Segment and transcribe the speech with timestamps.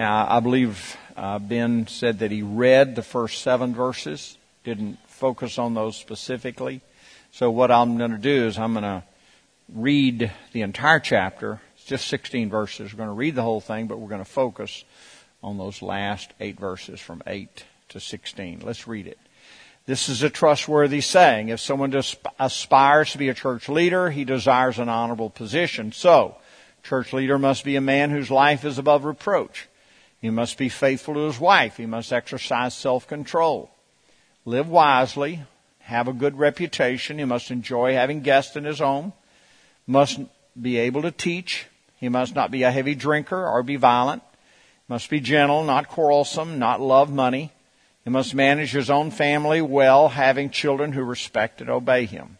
[0.00, 5.58] Now, I believe uh, Ben said that he read the first seven verses, didn't focus
[5.58, 6.80] on those specifically.
[7.32, 9.02] So what I'm going to do is I'm going to
[9.68, 11.60] read the entire chapter.
[11.76, 12.94] It's just 16 verses.
[12.94, 14.86] We're going to read the whole thing, but we're going to focus
[15.42, 18.62] on those last eight verses from 8 to 16.
[18.64, 19.18] Let's read it.
[19.84, 21.50] This is a trustworthy saying.
[21.50, 21.92] If someone
[22.38, 25.92] aspires to be a church leader, he desires an honorable position.
[25.92, 26.36] So,
[26.82, 29.66] church leader must be a man whose life is above reproach.
[30.20, 31.76] He must be faithful to his wife.
[31.76, 33.70] He must exercise self-control.
[34.44, 35.44] Live wisely.
[35.80, 37.18] Have a good reputation.
[37.18, 39.12] He must enjoy having guests in his home.
[39.86, 40.20] Must
[40.60, 41.66] be able to teach.
[41.96, 44.22] He must not be a heavy drinker or be violent.
[44.88, 47.52] Must be gentle, not quarrelsome, not love money.
[48.04, 52.38] He must manage his own family well, having children who respect and obey him.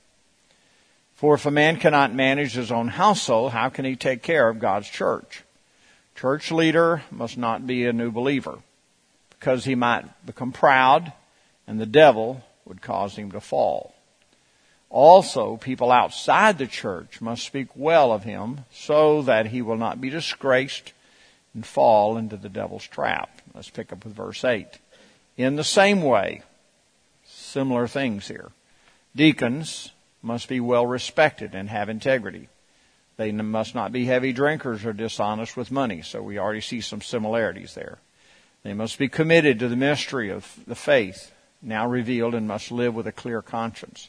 [1.15, 4.59] For if a man cannot manage his own household, how can he take care of
[4.59, 5.45] God's church?
[6.21, 8.59] Church leader must not be a new believer
[9.31, 11.15] because he might become proud
[11.67, 13.95] and the devil would cause him to fall.
[14.91, 19.99] Also, people outside the church must speak well of him so that he will not
[19.99, 20.93] be disgraced
[21.55, 23.41] and fall into the devil's trap.
[23.55, 24.67] Let's pick up with verse 8.
[25.39, 26.43] In the same way,
[27.25, 28.51] similar things here.
[29.17, 32.51] Deacons must be well respected and have integrity.
[33.21, 36.01] They must not be heavy drinkers or dishonest with money.
[36.01, 37.99] So we already see some similarities there.
[38.63, 42.95] They must be committed to the mystery of the faith now revealed and must live
[42.95, 44.09] with a clear conscience.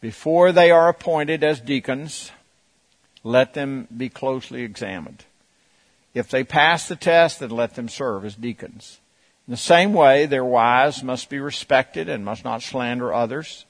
[0.00, 2.30] Before they are appointed as deacons,
[3.24, 5.24] let them be closely examined.
[6.14, 9.00] If they pass the test, then let them serve as deacons.
[9.48, 13.64] In the same way, their wives must be respected and must not slander others.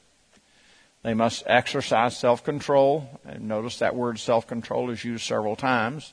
[1.02, 3.20] They must exercise self-control.
[3.26, 6.12] And notice that word self-control is used several times,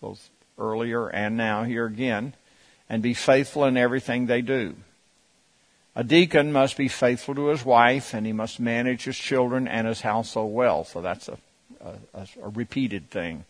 [0.00, 2.34] both earlier and now here again.
[2.88, 4.76] And be faithful in everything they do.
[5.96, 9.86] A deacon must be faithful to his wife and he must manage his children and
[9.86, 10.84] his household well.
[10.84, 11.38] So that's a,
[11.80, 13.44] a, a repeated thing.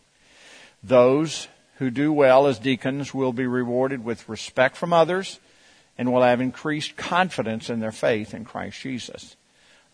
[0.83, 1.49] Those
[1.79, 5.41] who do well as deacons will be rewarded with respect from others
[5.97, 9.37] and will have increased confidence in their faith in Christ Jesus.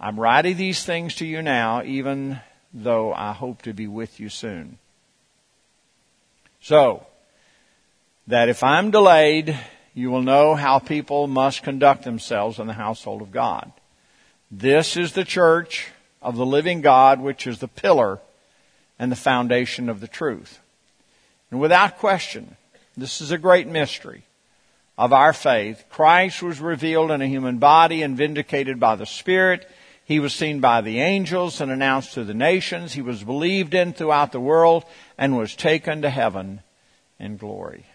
[0.02, 2.40] I'm writing these things to you now, even
[2.72, 4.78] though I hope to be with you soon.
[6.62, 7.06] So,
[8.26, 9.58] that if I'm delayed,
[9.92, 13.72] you will know how people must conduct themselves in the household of God.
[14.50, 15.88] This is the church
[16.22, 18.20] of the living God, which is the pillar
[18.98, 20.60] and the foundation of the truth.
[21.50, 22.56] And without question,
[22.96, 24.22] this is a great mystery
[24.96, 25.84] of our faith.
[25.90, 29.68] Christ was revealed in a human body and vindicated by the Spirit.
[30.10, 32.94] He was seen by the angels and announced to the nations.
[32.94, 34.84] He was believed in throughout the world
[35.16, 36.62] and was taken to heaven
[37.20, 37.86] in glory.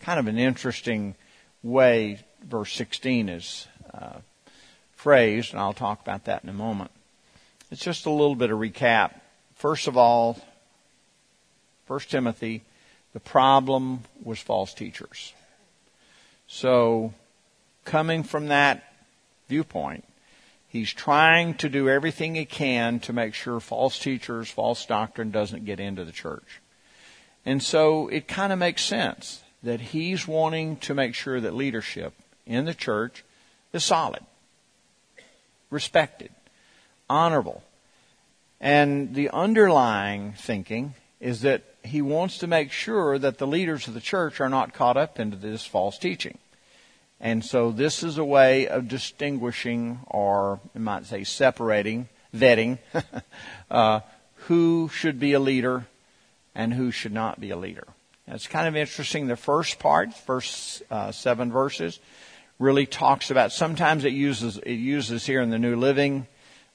[0.00, 1.14] Kind of an interesting
[1.62, 4.18] way verse 16 is uh,
[4.96, 6.90] phrased, and I'll talk about that in a moment.
[7.70, 9.20] It's just a little bit of recap.
[9.54, 10.40] First of all,
[11.86, 12.64] 1 Timothy
[13.12, 15.32] the problem was false teachers.
[16.48, 17.14] So,
[17.84, 18.82] coming from that
[19.48, 20.04] viewpoint,
[20.72, 25.66] he's trying to do everything he can to make sure false teachers, false doctrine doesn't
[25.66, 26.62] get into the church.
[27.44, 32.14] And so it kind of makes sense that he's wanting to make sure that leadership
[32.46, 33.22] in the church
[33.74, 34.22] is solid,
[35.70, 36.30] respected,
[37.08, 37.62] honorable.
[38.58, 43.94] And the underlying thinking is that he wants to make sure that the leaders of
[43.94, 46.38] the church are not caught up into this false teaching.
[47.22, 52.78] And so this is a way of distinguishing, or you might say separating, vetting,
[53.70, 54.00] uh,
[54.34, 55.86] who should be a leader
[56.54, 57.86] and who should not be a leader.
[58.26, 59.28] it's kind of interesting.
[59.28, 62.00] The first part, first uh, seven verses,
[62.58, 63.52] really talks about.
[63.52, 66.26] Sometimes it uses it uses here in the New Living,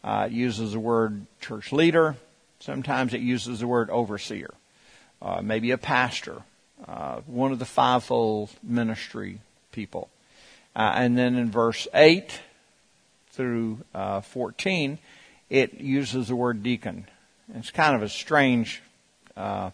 [0.04, 2.16] uh, uses the word church leader.
[2.60, 4.54] Sometimes it uses the word overseer
[5.22, 6.44] uh, maybe a pastor,
[6.88, 9.40] uh, one of the fivefold ministry
[9.72, 10.10] people.
[10.78, 12.40] Uh, and then in verse 8
[13.32, 15.00] through uh, 14,
[15.50, 17.08] it uses the word deacon.
[17.56, 18.84] It's kind of a strange
[19.36, 19.72] uh,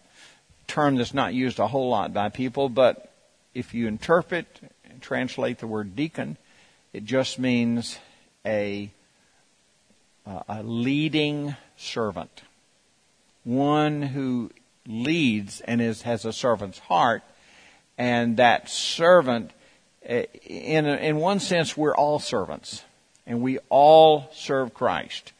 [0.66, 3.12] term that's not used a whole lot by people, but
[3.52, 4.46] if you interpret
[4.88, 6.38] and translate the word deacon,
[6.94, 7.98] it just means
[8.46, 8.90] a,
[10.26, 12.42] uh, a leading servant.
[13.44, 14.50] One who
[14.86, 17.22] leads and is, has a servant's heart.
[17.98, 19.50] And that servant,
[20.04, 22.84] Eh, in, in one sense, we're all servants.
[23.26, 25.32] And we all serve Christ.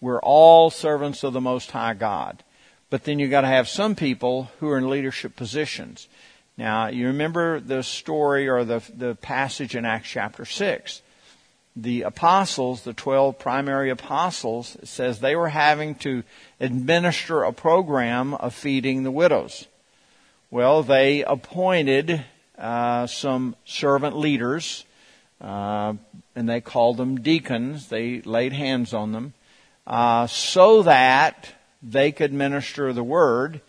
[0.00, 2.42] We're all servants of the Most High God.
[2.90, 6.08] But then you've gotta have some people who are in leadership positions.
[6.56, 11.02] Now, you remember the story or the, the passage in Acts chapter 6.
[11.74, 16.22] The apostles, the 12 primary apostles, it says they were having to
[16.60, 19.66] administer a program of feeding the widows.
[20.50, 22.24] Well, they appointed
[22.62, 24.86] uh, some servant leaders,
[25.40, 25.94] uh,
[26.34, 27.88] and they called them deacons.
[27.88, 29.34] They laid hands on them
[29.86, 31.48] uh, so that
[31.82, 33.60] they could minister the word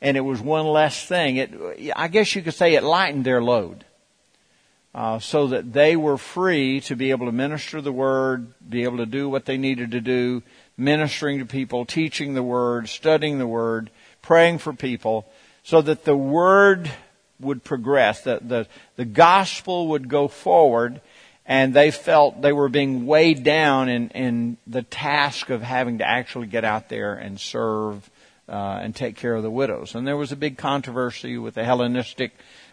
[0.00, 1.36] and it was one less thing.
[1.36, 3.84] It, I guess you could say it lightened their load.
[4.94, 8.96] Uh, so that they were free to be able to minister the word, be able
[8.96, 10.42] to do what they needed to do,
[10.76, 13.90] ministering to people, teaching the word, studying the word,
[14.22, 15.30] praying for people,
[15.62, 16.90] so that the word
[17.40, 21.00] would progress, that the, the gospel would go forward,
[21.46, 26.08] and they felt they were being weighed down in, in the task of having to
[26.08, 28.10] actually get out there and serve
[28.48, 29.94] uh, and take care of the widows.
[29.94, 32.32] And there was a big controversy with the Hellenistic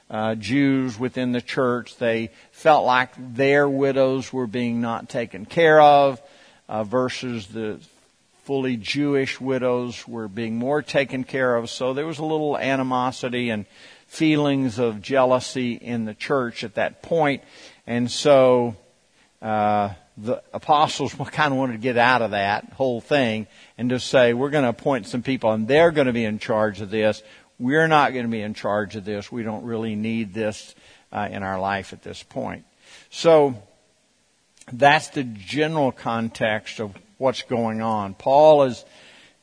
[0.10, 1.98] uh, Jews within the church.
[1.98, 6.22] They felt like their widows were being not taken care of
[6.70, 7.80] uh, versus the
[8.44, 11.70] fully Jewish widows were being more taken care of.
[11.70, 13.66] So there was a little animosity and
[14.16, 17.44] feelings of jealousy in the church at that point.
[17.86, 18.76] And so
[19.42, 23.48] uh, the apostles kind of wanted to get out of that whole thing
[23.78, 26.40] and just say, we're going to appoint some people and they're going to be in
[26.40, 27.22] charge of this.
[27.60, 29.32] We're not going to be in charge of this.
[29.32, 30.76] We don't really need this
[31.12, 32.66] uh, in our life at this point.
[33.10, 33.62] So
[34.72, 38.14] that's the general context of what's going on.
[38.14, 38.84] Paul is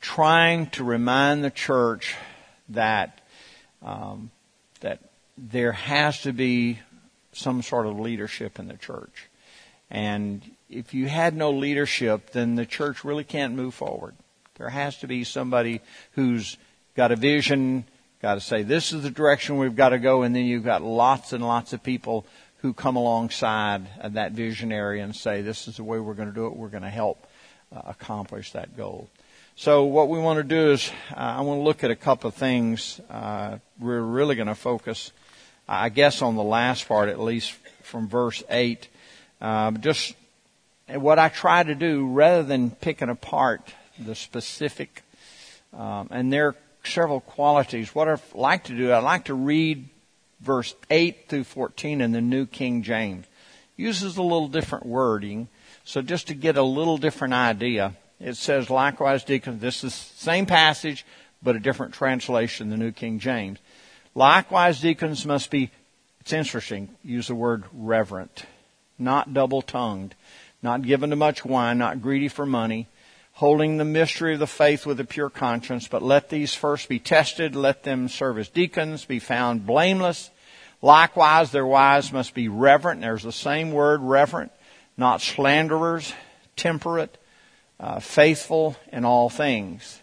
[0.01, 2.15] trying to remind the church
[2.71, 3.21] that
[3.83, 4.31] um,
[5.37, 6.81] there has to be
[7.33, 9.29] some sort of leadership in the church,
[9.91, 14.15] and if you had no leadership, then the church really can't move forward.
[14.57, 15.81] There has to be somebody
[16.13, 16.57] who's
[16.95, 17.85] got a vision,
[18.21, 20.83] got to say, this is the direction we've got to go, and then you've got
[20.83, 22.27] lots and lots of people
[22.59, 26.47] who come alongside that visionary and say, this is the way we're going to do
[26.47, 27.27] it, we're going to help
[27.75, 29.09] uh, accomplish that goal.
[29.57, 32.29] So what we want to do is, uh, I want to look at a couple
[32.29, 33.01] of things.
[33.11, 35.13] Uh, we're really going to focus,
[35.69, 38.89] I guess, on the last part, at least from verse 8.
[39.41, 40.15] Uh, just
[40.89, 45.03] what I try to do, rather than picking apart the specific,
[45.77, 47.95] um, and there are several qualities.
[47.95, 49.89] What I like to do, I like to read
[50.41, 53.27] verse 8 through 14 in the New King James.
[53.77, 55.49] Uses a little different wording,
[55.85, 60.19] so just to get a little different idea, it says, likewise, deacons, this is the
[60.19, 61.05] same passage,
[61.43, 63.59] but a different translation, the New King James.
[64.15, 65.71] Likewise, deacons must be,
[66.21, 68.45] it's interesting, use the word reverent,
[68.99, 70.15] not double tongued,
[70.63, 72.87] not given to much wine, not greedy for money,
[73.33, 76.99] holding the mystery of the faith with a pure conscience, but let these first be
[76.99, 80.31] tested, let them serve as deacons, be found blameless.
[80.83, 83.01] Likewise, their wives must be reverent.
[83.01, 84.53] There's the same word, reverent,
[84.97, 86.13] not slanderers,
[86.57, 87.17] temperate,
[87.81, 90.02] uh, faithful in all things.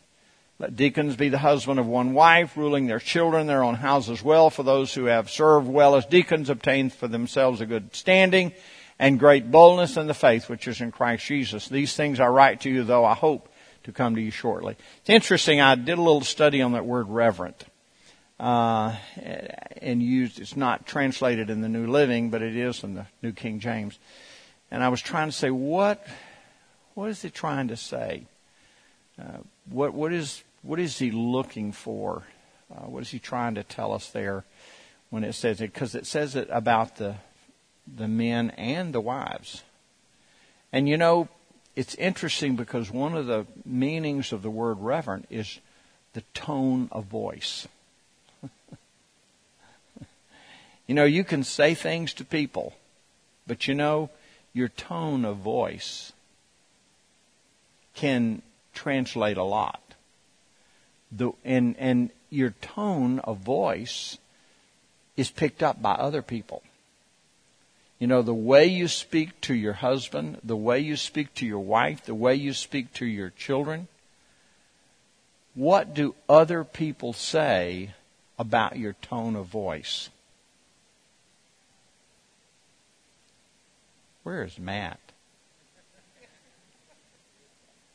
[0.60, 4.50] Let deacons be the husband of one wife, ruling their children, their own houses well.
[4.50, 8.52] For those who have served well as deacons obtain for themselves a good standing
[9.00, 11.70] and great boldness in the faith which is in Christ Jesus.
[11.70, 13.48] These things I write to you, though I hope
[13.86, 14.76] to come to you shortly.
[15.00, 15.62] It's interesting.
[15.62, 17.64] I did a little study on that word reverent.
[18.38, 18.96] Uh,
[19.82, 23.32] and used, it's not translated in the New Living, but it is in the New
[23.32, 23.98] King James.
[24.72, 26.06] And I was trying to say, what,
[26.96, 28.26] what is he trying to say?
[29.20, 29.40] Uh,
[29.70, 32.24] what, what is, what is he looking for?
[32.72, 34.44] Uh, what is he trying to tell us there
[35.10, 35.74] when it says it?
[35.74, 37.16] Because it says it about the
[37.98, 39.64] the men and the wives.
[40.72, 41.28] And you know,
[41.76, 45.60] it's interesting because one of the meanings of the word reverent is
[46.14, 47.68] the tone of voice.
[50.88, 52.74] you know, you can say things to people,
[53.48, 54.10] but you know,
[54.54, 56.12] your tone of voice
[57.96, 58.42] can
[58.74, 59.89] translate a lot.
[61.12, 64.18] The, and, and your tone of voice
[65.18, 66.64] is picked up by other people.
[68.00, 71.60] You know, the way you speak to your husband, the way you speak to your
[71.60, 73.90] wife, the way you speak to your children,
[75.54, 77.94] what do other people say
[78.38, 80.10] about your tone of voice?
[84.24, 85.00] Where is Matt?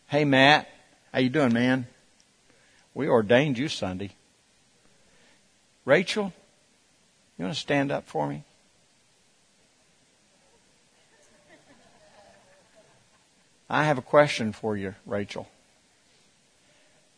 [0.09, 0.69] Hey Matt,
[1.13, 1.87] how you doing, man?
[2.95, 4.13] We ordained you Sunday.
[5.85, 6.33] Rachel,
[7.37, 8.45] you want to stand up for me?
[13.69, 15.49] I have a question for you, Rachel.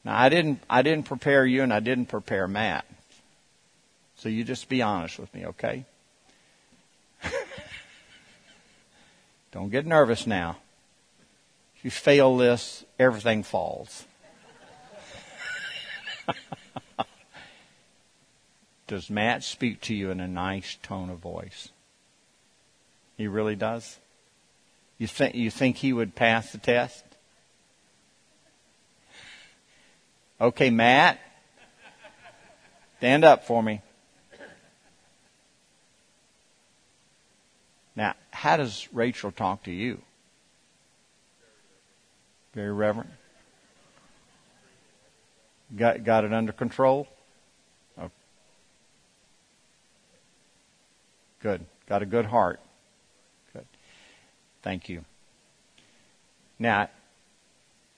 [0.04, 2.87] Now I didn't I didn't prepare you and I didn't prepare Matt.
[4.16, 5.85] So you just be honest with me, okay?
[9.52, 10.56] Don't get nervous now.
[11.76, 14.06] If you fail this, everything falls.
[18.87, 21.71] does Matt speak to you in a nice tone of voice?
[23.16, 23.99] He really does?
[24.99, 27.04] You think, you think he would pass the test?
[30.40, 31.18] Okay, Matt,
[32.99, 33.80] stand up for me.
[37.95, 40.02] Now, how does Rachel talk to you?
[42.52, 43.11] Very reverent.
[45.75, 47.08] Got, got it under control?
[47.99, 48.11] Oh.
[51.42, 51.64] Good.
[51.88, 52.61] Got a good heart.
[53.52, 53.66] Good.
[54.62, 55.04] Thank you.
[56.58, 56.88] Now,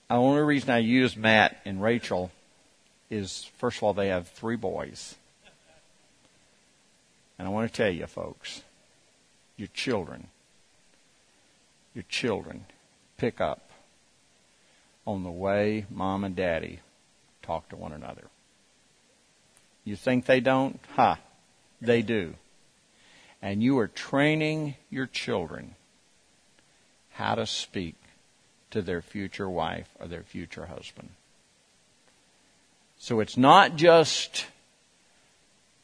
[0.09, 2.31] the only reason I use Matt and Rachel
[3.09, 5.15] is, first of all, they have three boys.
[7.37, 8.63] And I want to tell you, folks,
[9.55, 10.27] your children,
[11.93, 12.65] your children
[13.17, 13.69] pick up
[15.05, 16.79] on the way mom and daddy
[17.49, 18.25] talk to one another.
[19.83, 20.79] You think they don't?
[20.95, 21.17] Ha,
[21.81, 22.35] they do.
[23.41, 25.73] And you are training your children
[27.13, 27.95] how to speak
[28.69, 31.09] to their future wife or their future husband.
[32.99, 34.45] So it's not just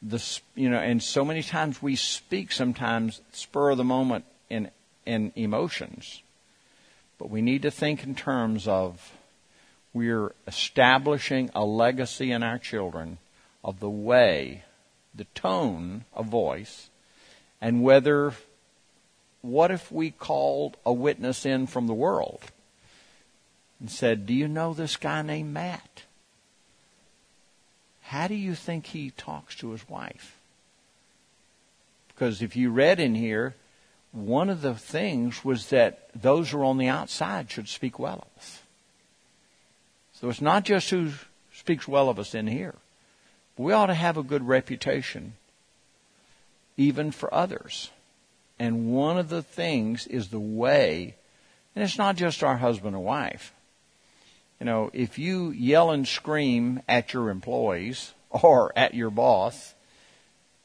[0.00, 0.22] the
[0.54, 4.70] you know, and so many times we speak sometimes spur of the moment in
[5.04, 6.22] in emotions,
[7.18, 9.15] but we need to think in terms of
[9.96, 13.16] we're establishing a legacy in our children
[13.64, 14.62] of the way,
[15.14, 16.90] the tone of voice,
[17.62, 18.34] and whether
[19.40, 22.42] what if we called a witness in from the world
[23.80, 26.02] and said, Do you know this guy named Matt?
[28.02, 30.36] How do you think he talks to his wife?
[32.08, 33.54] Because if you read in here,
[34.12, 38.26] one of the things was that those who are on the outside should speak well
[38.26, 38.60] of us.
[40.20, 41.12] So it's not just who
[41.52, 42.74] speaks well of us in here.
[43.58, 45.34] We ought to have a good reputation,
[46.76, 47.90] even for others.
[48.58, 51.14] And one of the things is the way,
[51.74, 53.52] and it's not just our husband or wife.
[54.58, 59.74] You know, if you yell and scream at your employees or at your boss,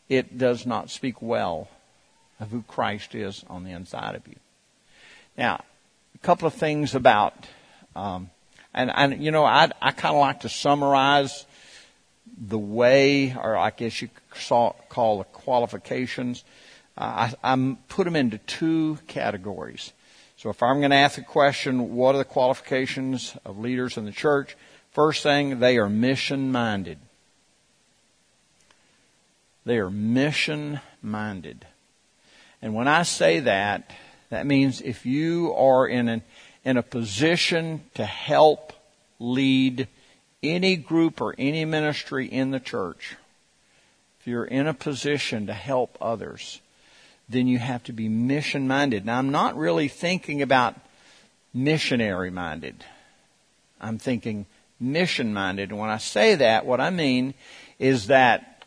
[0.08, 1.68] it does not speak well
[2.40, 4.38] of who Christ is on the inside of you.
[5.38, 5.64] Now,
[6.16, 7.34] a couple of things about,
[7.96, 8.30] um,
[8.74, 11.46] and, and you know, I, I kind of like to summarize
[12.38, 16.44] the way, or I guess you could call the qualifications.
[16.98, 19.94] Uh, I, I put them into two categories.
[20.38, 24.06] So if I'm going to ask a question, what are the qualifications of leaders in
[24.06, 24.58] the church?
[24.92, 26.98] First thing, they are mission minded.
[29.66, 31.66] They are mission minded.
[32.62, 33.92] And when I say that,
[34.30, 36.24] that means if you are in an,
[36.64, 38.74] in a position to help
[39.20, 39.88] lead
[40.44, 43.16] any group or any ministry in the church,
[44.20, 46.62] if you're in a position to help others,
[47.28, 49.06] then you have to be mission minded.
[49.06, 50.76] Now, I'm not really thinking about
[51.54, 52.84] missionary minded.
[53.80, 54.46] I'm thinking
[54.80, 55.70] mission minded.
[55.70, 57.34] And when I say that, what I mean
[57.80, 58.66] is that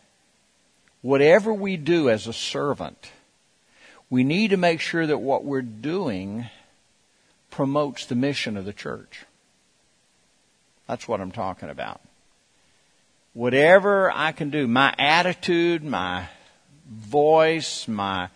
[1.02, 3.10] whatever we do as a servant,
[4.10, 6.46] we need to make sure that what we're doing
[7.54, 9.24] promotes the mission of the church.
[10.88, 12.00] That's what I'm talking about.
[13.32, 16.26] Whatever I can do, my attitude, my
[16.88, 18.28] voice, my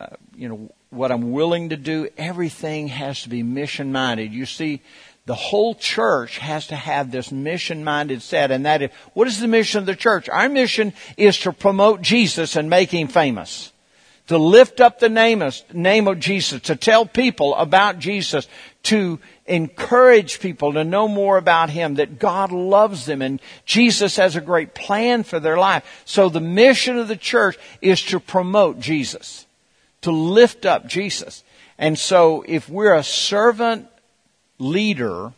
[0.00, 0.06] uh,
[0.36, 4.32] you know, what I'm willing to do, everything has to be mission minded.
[4.32, 4.82] You see,
[5.26, 9.40] the whole church has to have this mission minded set, and that is, what is
[9.40, 10.28] the mission of the church?
[10.28, 13.72] Our mission is to promote Jesus and make Him famous.
[14.28, 18.48] To lift up the name of, name of Jesus, to tell people about Jesus,
[18.84, 24.34] to encourage people to know more about Him, that God loves them and Jesus has
[24.34, 26.02] a great plan for their life.
[26.06, 29.44] So the mission of the church is to promote Jesus
[30.04, 31.42] to lift up Jesus.
[31.78, 33.88] And so if we're a servant
[34.58, 35.32] leader,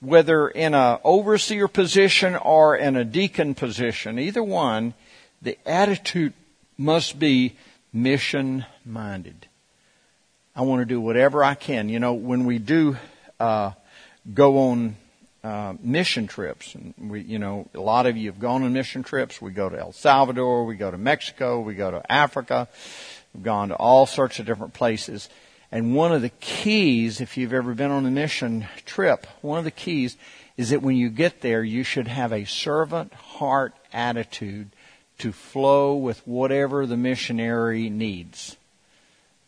[0.00, 4.94] whether in an overseer position or in a deacon position, either one,
[5.40, 6.32] the attitude
[6.76, 7.56] must be
[7.92, 9.48] mission minded.
[10.54, 11.88] I want to do whatever I can.
[11.88, 12.96] You know, when we do
[13.38, 13.72] uh,
[14.32, 14.96] go on
[15.44, 19.02] uh, mission trips, and we, you know, a lot of you have gone on mission
[19.02, 19.40] trips.
[19.40, 22.68] We go to El Salvador, we go to Mexico, we go to Africa.
[23.32, 25.28] We've gone to all sorts of different places.
[25.70, 29.64] And one of the keys, if you've ever been on a mission trip, one of
[29.64, 30.16] the keys
[30.56, 34.70] is that when you get there, you should have a servant heart attitude
[35.18, 38.56] to flow with whatever the missionary needs.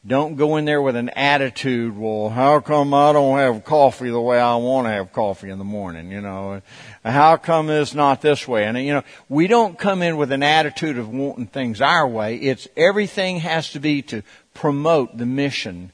[0.07, 4.21] Don't go in there with an attitude, well, how come I don't have coffee the
[4.21, 6.63] way I want to have coffee in the morning, you know?
[7.05, 8.65] How come it's not this way?
[8.65, 12.37] And, you know, we don't come in with an attitude of wanting things our way.
[12.37, 14.23] It's everything has to be to
[14.55, 15.93] promote the mission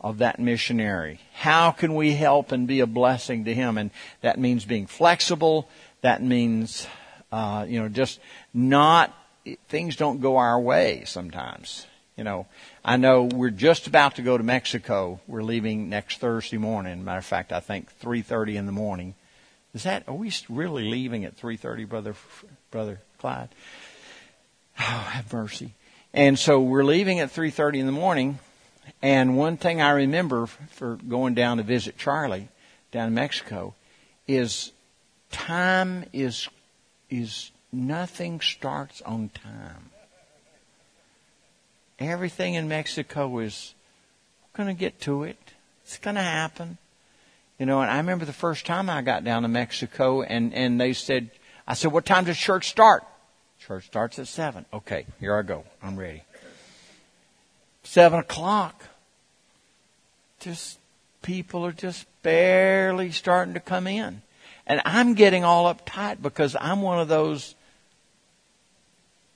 [0.00, 1.20] of that missionary.
[1.32, 3.78] How can we help and be a blessing to him?
[3.78, 5.68] And that means being flexible.
[6.02, 6.86] That means,
[7.32, 8.20] uh, you know, just
[8.54, 9.14] not,
[9.68, 11.86] things don't go our way sometimes.
[12.16, 12.46] You know,
[12.84, 15.20] I know we're just about to go to Mexico.
[15.26, 17.04] We're leaving next Thursday morning.
[17.04, 19.14] Matter of fact, I think 3:30 in the morning.
[19.74, 20.04] Is that?
[20.08, 22.14] Are we really leaving at 3:30, brother?
[22.70, 23.50] Brother Clyde?
[24.78, 25.74] Oh, have mercy.
[26.14, 28.38] And so we're leaving at 3:30 in the morning.
[29.02, 32.48] And one thing I remember for going down to visit Charlie
[32.92, 33.74] down in Mexico
[34.26, 34.72] is
[35.30, 36.48] time is
[37.10, 39.90] is nothing starts on time.
[41.98, 43.74] Everything in Mexico is
[44.52, 45.38] going to get to it.
[45.82, 46.78] It's going to happen.
[47.58, 50.80] You know, and I remember the first time I got down to Mexico and, and
[50.80, 51.30] they said,
[51.66, 53.04] I said, what time does church start?
[53.58, 54.66] Church starts at seven.
[54.72, 55.64] Okay, here I go.
[55.82, 56.22] I'm ready.
[57.82, 58.84] Seven o'clock.
[60.40, 60.78] Just,
[61.22, 64.22] people are just barely starting to come in.
[64.66, 67.54] And I'm getting all uptight because I'm one of those,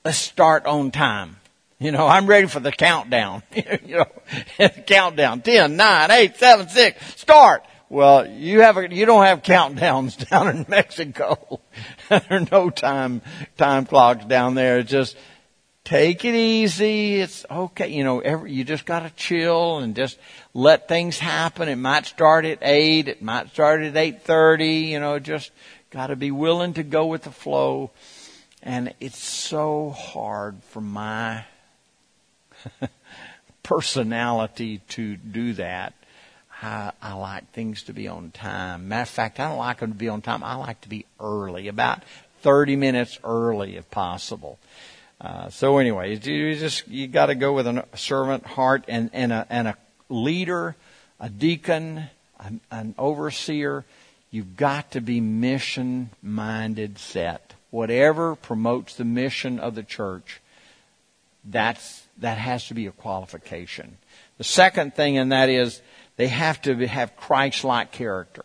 [0.04, 1.36] let's start on time.
[1.78, 3.42] You know, I'm ready for the countdown.
[3.54, 5.40] you know, countdown.
[5.40, 7.64] Ten, nine, eight, seven, six, start.
[7.88, 11.60] Well, you have a, you don't have countdowns down in Mexico.
[12.08, 13.22] there are no time,
[13.56, 14.78] time clocks down there.
[14.78, 15.16] It's just,
[15.90, 17.20] take it easy.
[17.20, 17.88] It's okay.
[17.88, 20.18] You know, every, you just gotta chill and just
[20.54, 21.68] let things happen.
[21.68, 23.08] It might start at eight.
[23.08, 24.92] It might start at eight thirty.
[24.92, 25.50] You know, just
[25.90, 27.90] gotta be willing to go with the flow.
[28.62, 31.44] And it's so hard for my
[33.64, 35.94] personality to do that.
[36.62, 38.88] I, I like things to be on time.
[38.88, 40.44] Matter of fact, I don't like them to be on time.
[40.44, 42.02] I like to be early, about
[42.42, 44.58] 30 minutes early if possible.
[45.20, 49.32] Uh, so anyway, you just you got to go with a servant heart and and
[49.32, 49.76] a and a
[50.08, 50.76] leader,
[51.18, 52.04] a deacon,
[52.38, 53.84] an, an overseer.
[54.30, 57.54] You've got to be mission minded set.
[57.70, 60.40] Whatever promotes the mission of the church,
[61.44, 63.98] that's that has to be a qualification.
[64.38, 65.82] The second thing, and that is
[66.16, 68.44] they have to have Christ-like character.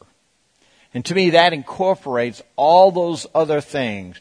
[0.93, 4.19] And to me, that incorporates all those other things.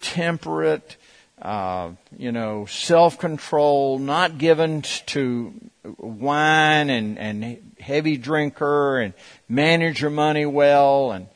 [0.00, 0.96] Temperate,
[1.40, 5.52] uh, you know, self-control, not given to
[5.98, 9.14] wine and, and heavy drinker and
[9.48, 11.26] manage your money well and,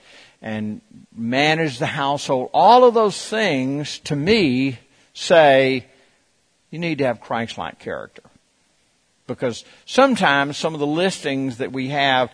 [0.42, 0.80] and
[1.16, 2.50] manage the household.
[2.52, 4.78] All of those things, to me,
[5.14, 5.86] say
[6.70, 8.22] you need to have Christ-like character.
[9.26, 12.30] Because sometimes some of the listings that we have,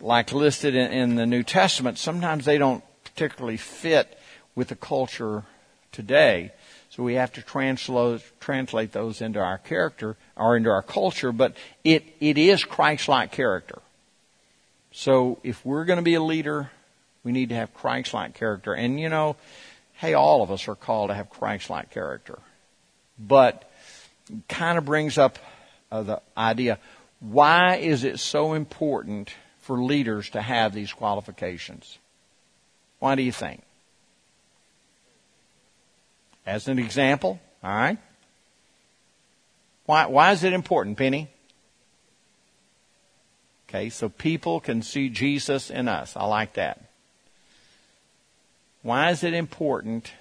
[0.00, 4.18] like listed in, in the New Testament, sometimes they don't particularly fit
[4.54, 5.44] with the culture
[5.92, 6.52] today.
[6.90, 11.56] So we have to translate, translate those into our character or into our culture, but
[11.84, 13.80] it, it is Christ-like character.
[14.92, 16.70] So if we're going to be a leader,
[17.22, 18.74] we need to have Christ-like character.
[18.74, 19.36] And you know,
[19.94, 22.40] hey, all of us are called to have Christ-like character.
[23.18, 23.70] But
[24.48, 25.38] kind of brings up
[25.92, 26.78] uh, the idea
[27.20, 31.98] why is it so important for leaders to have these qualifications?
[32.98, 33.62] Why do you think?
[36.46, 37.98] As an example, all right?
[39.86, 41.28] Why, why is it important, Penny?
[43.68, 46.16] Okay, so people can see Jesus in us.
[46.16, 46.82] I like that.
[48.82, 50.12] Why is it important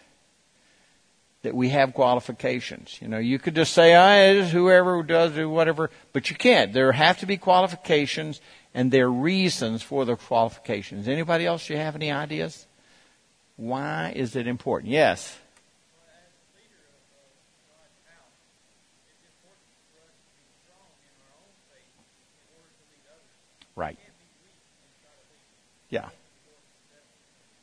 [1.42, 3.00] that we have qualifications.
[3.02, 6.30] You know, you could just say, ah, I oh, is whoever does do whatever, but
[6.30, 6.74] you can't.
[6.74, 8.42] There have to be qualifications
[8.74, 11.08] and there are reasons for the qualifications.
[11.08, 12.68] Anybody else you have any ideas?
[13.56, 14.92] Why is it important?
[14.92, 15.38] Yes.
[23.76, 23.98] Right.
[25.90, 26.10] Yeah.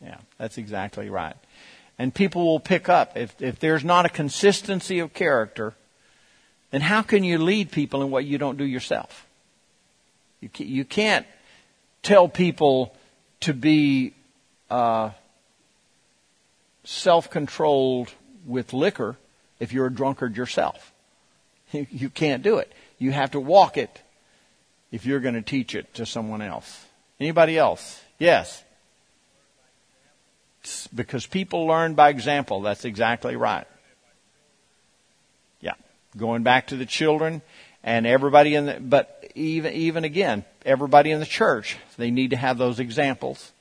[0.02, 1.36] Yeah, that's exactly right
[1.98, 3.16] and people will pick up.
[3.16, 5.74] If, if there's not a consistency of character,
[6.70, 9.26] then how can you lead people in what you don't do yourself?
[10.40, 11.26] You, you can't
[12.02, 12.94] tell people
[13.40, 14.14] to be
[14.70, 15.10] uh,
[16.84, 18.12] self-controlled
[18.44, 19.16] with liquor
[19.58, 20.92] if you're a drunkard yourself.
[21.72, 22.72] You, you can't do it.
[22.96, 24.00] You have to walk it
[24.92, 26.84] if you're going to teach it to someone else.
[27.18, 28.00] Anybody else?
[28.20, 28.62] Yes
[30.94, 32.60] because people learn by example.
[32.60, 33.66] That's exactly right.
[35.60, 35.74] Yeah.
[36.16, 37.42] Going back to the children
[37.82, 42.36] and everybody in the, but even, even again, everybody in the church, they need to
[42.36, 43.52] have those examples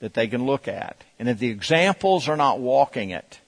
[0.00, 1.02] that they can look at.
[1.18, 3.40] And if the examples are not walking it,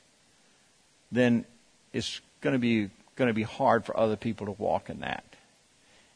[1.11, 1.45] then
[1.93, 5.25] it's going to be going to be hard for other people to walk in that.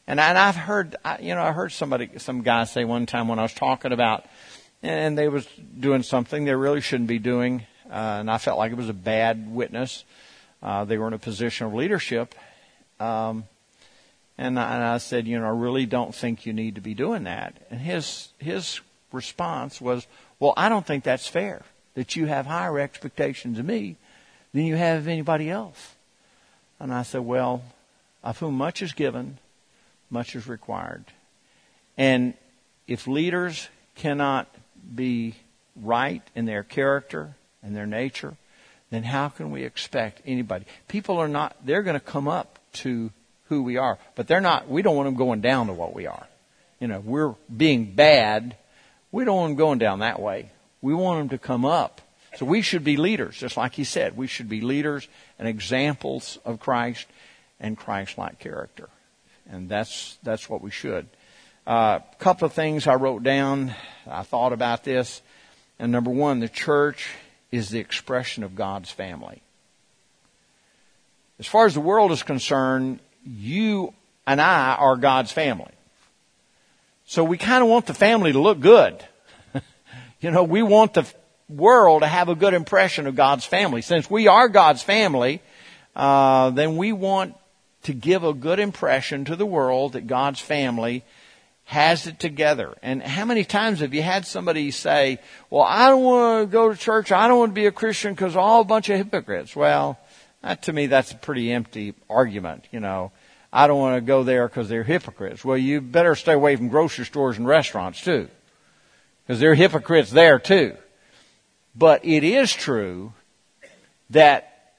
[0.07, 3.39] And, and I've heard, you know, I heard somebody, some guy say one time when
[3.39, 4.25] I was talking about,
[4.81, 5.47] and they was
[5.79, 8.93] doing something they really shouldn't be doing, uh, and I felt like it was a
[8.93, 10.03] bad witness.
[10.61, 12.35] Uh, they were in a position of leadership,
[12.99, 13.45] um,
[14.37, 16.93] and, I, and I said, you know, I really don't think you need to be
[16.93, 17.55] doing that.
[17.69, 20.07] And his his response was,
[20.39, 21.63] well, I don't think that's fair
[21.95, 23.97] that you have higher expectations of me
[24.53, 25.95] than you have of anybody else.
[26.79, 27.61] And I said, well,
[28.23, 29.37] of whom much is given,
[30.09, 31.05] much is required.
[31.97, 32.33] And
[32.87, 34.47] if leaders cannot
[34.93, 35.35] be
[35.75, 38.35] right in their character and their nature,
[38.89, 40.65] then how can we expect anybody?
[40.87, 43.11] People are not, they're going to come up to
[43.45, 46.07] who we are, but they're not, we don't want them going down to what we
[46.07, 46.27] are.
[46.79, 48.55] You know, we're being bad.
[49.11, 50.51] We don't want them going down that way.
[50.81, 52.01] We want them to come up
[52.35, 54.15] so we should be leaders, just like he said.
[54.15, 57.07] We should be leaders and examples of Christ
[57.59, 58.89] and Christ-like character.
[59.49, 61.07] And that's, that's what we should.
[61.69, 63.75] A uh, couple of things I wrote down.
[64.07, 65.21] I thought about this.
[65.77, 67.11] And number one, the church
[67.51, 69.43] is the expression of God's family.
[71.37, 73.93] As far as the world is concerned, you
[74.25, 75.69] and I are God's family.
[77.05, 79.05] So we kind of want the family to look good.
[80.21, 81.05] you know, we want the
[81.47, 83.83] world to have a good impression of God's family.
[83.83, 85.39] Since we are God's family,
[85.95, 87.35] uh, then we want
[87.83, 91.03] to give a good impression to the world that God's family
[91.69, 92.75] has it together.
[92.81, 95.19] And how many times have you had somebody say,
[95.51, 97.11] well, I don't want to go to church.
[97.11, 99.55] I don't want to be a Christian because all a bunch of hypocrites.
[99.55, 99.99] Well,
[100.41, 103.11] that, to me, that's a pretty empty argument, you know.
[103.53, 105.45] I don't want to go there because they're hypocrites.
[105.45, 108.29] Well, you better stay away from grocery stores and restaurants too.
[109.27, 110.75] Because they're hypocrites there too.
[111.75, 113.13] But it is true
[114.09, 114.71] that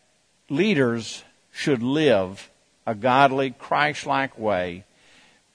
[0.48, 1.22] leaders
[1.52, 2.50] should live
[2.84, 4.86] a godly, Christ-like way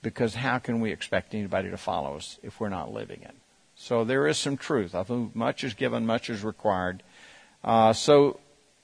[0.05, 3.33] because how can we expect anybody to follow us if we're not living it?
[3.75, 4.93] So there is some truth.
[4.93, 7.01] I think much is given, much is required.
[7.63, 8.39] Uh, so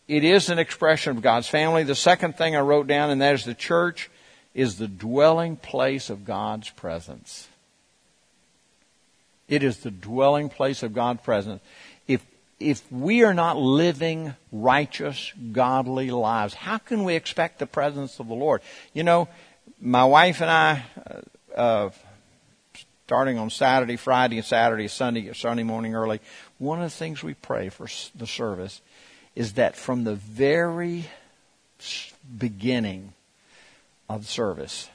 [0.08, 1.84] it is an expression of God's family.
[1.84, 4.10] The second thing I wrote down, and that is the church
[4.56, 7.48] is the dwelling place of God's presence.
[9.48, 11.62] It is the dwelling place of God's presence
[12.62, 18.28] if we are not living righteous, godly lives, how can we expect the presence of
[18.28, 18.62] the Lord?
[18.94, 19.28] You know,
[19.82, 20.84] my wife and I,
[21.56, 21.90] uh, uh,
[23.06, 26.22] starting on Saturday, Friday, and Saturday, Sunday, Sunday morning early,
[26.60, 28.82] one of the things we pray for the service
[29.36, 31.10] is that from the very
[32.38, 33.14] beginning
[34.08, 34.90] of service,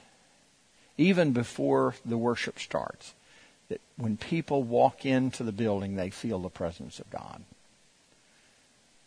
[0.97, 3.13] even before the worship starts,
[3.69, 7.43] that when people walk into the building, they feel the presence of God.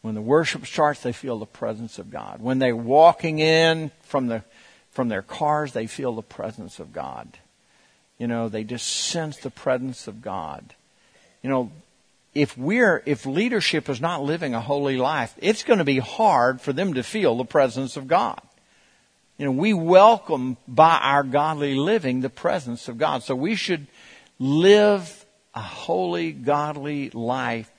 [0.02, 2.40] When the worship starts, they feel the presence of God.
[2.40, 4.44] When they're walking in from the
[4.90, 7.38] from their cars, they feel the presence of God.
[8.18, 10.74] You know, they just sense the presence of God.
[11.42, 11.72] You know,
[12.34, 16.60] if we're if leadership is not living a holy life, it's going to be hard
[16.60, 18.40] for them to feel the presence of God.
[19.38, 23.22] You know, we welcome by our godly living the presence of God.
[23.22, 23.86] So we should
[24.38, 25.24] live
[25.54, 27.70] a holy, godly life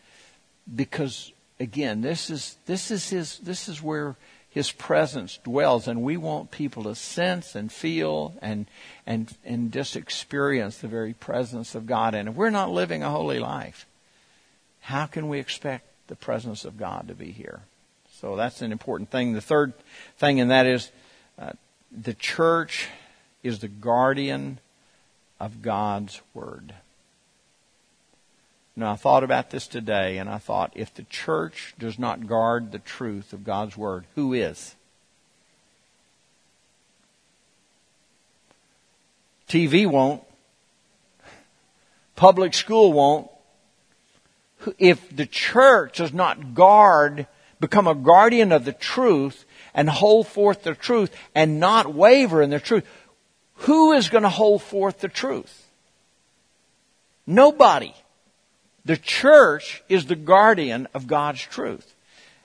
[0.74, 4.16] because again, this is, this is his, this is where
[4.52, 8.66] his presence dwells and we want people to sense and feel and,
[9.08, 12.14] and, and just experience the very presence of God.
[12.14, 13.88] And if we're not living a holy life,
[14.82, 17.62] how can we expect the presence of God to be here?
[18.20, 19.32] So that's an important thing.
[19.32, 19.72] The third
[20.18, 20.92] thing, and that is
[21.40, 21.54] uh,
[21.90, 22.90] the church
[23.44, 24.60] is the guardian
[25.40, 26.74] of God's Word.
[28.76, 32.72] Now, I thought about this today, and I thought if the church does not guard
[32.72, 34.76] the truth of God's Word, who is?
[39.50, 40.24] TV won't.
[42.16, 43.30] Public school won't.
[44.78, 47.28] If the church does not guard,
[47.60, 52.52] become a guardian of the truth, and hold forth the truth, and not waver in
[52.52, 52.86] the truth,
[53.56, 55.68] who is going to hold forth the truth?
[57.28, 57.94] Nobody.
[58.86, 61.94] The church is the guardian of God's truth.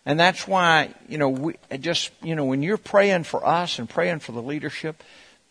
[0.05, 3.89] And that's why, you know, we just, you know, when you're praying for us and
[3.89, 5.03] praying for the leadership,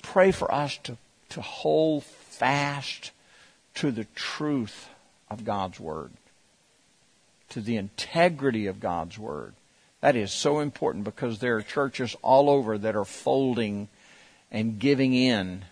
[0.02, 0.98] pray for us to,
[1.30, 3.12] to hold fast
[3.76, 4.90] to the truth
[5.30, 6.12] of God's Word,
[7.50, 9.54] to the integrity of God's Word.
[10.00, 13.90] That is so important because there are churches all over that are folding
[14.52, 15.66] and giving in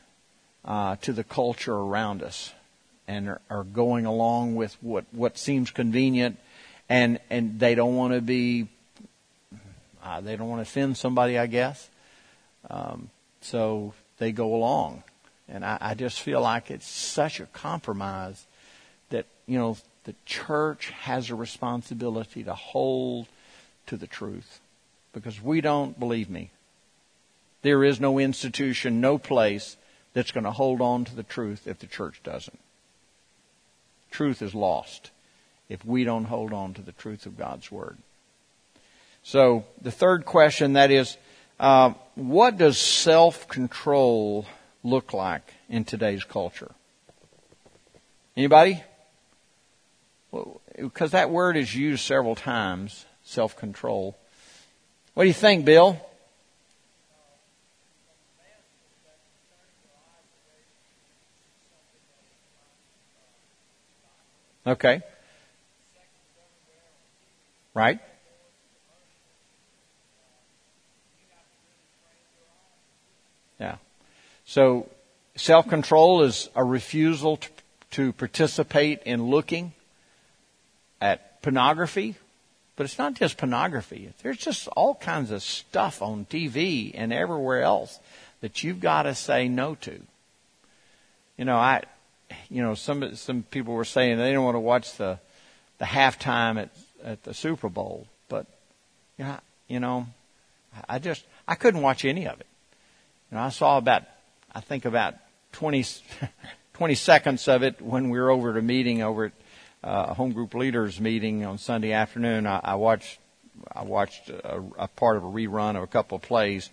[0.65, 2.51] uh, to the culture around us
[3.07, 6.37] and are, are going along with what, what seems convenient
[6.89, 8.67] and, and they don't want to be,
[10.03, 11.89] uh, they don't want to offend somebody, I guess.
[12.69, 13.09] Um,
[13.41, 15.03] so they go along.
[15.47, 18.45] And I, I just feel like it's such a compromise
[19.09, 23.27] that, you know, the church has a responsibility to hold
[23.87, 24.59] to the truth.
[25.13, 26.49] Because we don't, believe me,
[27.61, 29.77] there is no institution, no place
[30.13, 32.59] that's going to hold on to the truth if the church doesn't.
[34.13, 35.09] Truth is lost
[35.69, 37.97] if we don't hold on to the truth of God's Word.
[39.23, 41.17] So, the third question that is,
[41.59, 44.45] uh, what does self control
[44.83, 46.71] look like in today's culture?
[48.37, 48.83] Anybody?
[50.29, 54.15] Well, because that word is used several times, self control.
[55.15, 55.99] What do you think, Bill?
[64.65, 65.01] Okay.
[67.73, 67.99] Right?
[73.59, 73.77] Yeah.
[74.45, 74.89] So
[75.35, 77.49] self control is a refusal to,
[77.91, 79.73] to participate in looking
[81.01, 82.15] at pornography,
[82.75, 84.11] but it's not just pornography.
[84.21, 87.99] There's just all kinds of stuff on TV and everywhere else
[88.41, 89.99] that you've got to say no to.
[91.37, 91.83] You know, I,
[92.49, 95.19] you know, some some people were saying they don't want to watch the
[95.77, 96.69] the halftime at
[97.03, 98.47] at the Super Bowl, but
[99.17, 100.07] you know, you know,
[100.87, 102.47] I just I couldn't watch any of it.
[103.31, 104.03] You know, I saw about
[104.53, 105.15] I think about
[105.53, 105.85] 20,
[106.73, 109.31] 20 seconds of it when we were over at a meeting over at
[109.83, 112.47] uh, a home group leaders meeting on Sunday afternoon.
[112.47, 113.19] I, I watched
[113.71, 116.69] I watched a, a part of a rerun of a couple of plays,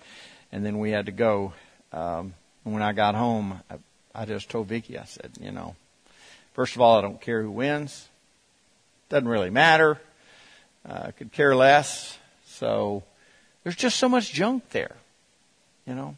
[0.53, 1.53] and then we had to go.
[1.93, 3.77] Um, when I got home, I,
[4.15, 5.77] I just told Vicki, I said, you know,
[6.55, 8.09] first of all, I don't care who wins.
[9.09, 10.01] Doesn't really matter.
[10.89, 12.19] Uh, I could care less.
[12.47, 13.03] So
[13.63, 14.97] there's just so much junk there,
[15.87, 16.17] you know.